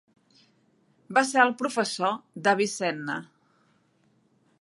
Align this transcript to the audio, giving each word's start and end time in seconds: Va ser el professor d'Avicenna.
Va 1.17 1.23
ser 1.31 1.43
el 1.43 1.53
professor 1.59 2.15
d'Avicenna. 2.47 3.19